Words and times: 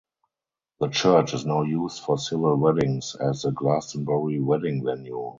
The 0.79 0.87
church 0.87 1.35
is 1.35 1.45
now 1.45 1.61
used 1.61 2.01
for 2.01 2.17
civil 2.17 2.55
weddings 2.55 3.15
as 3.19 3.43
the 3.43 3.51
Glastonbury 3.51 4.39
Wedding 4.39 4.83
Venue. 4.83 5.29